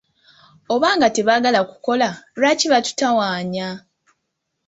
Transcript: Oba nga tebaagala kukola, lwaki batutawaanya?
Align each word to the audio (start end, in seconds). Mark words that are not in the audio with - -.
Oba 0.73 0.89
nga 0.95 1.07
tebaagala 1.15 1.59
kukola, 1.69 2.09
lwaki 2.37 2.65
batutawaanya? 2.73 3.67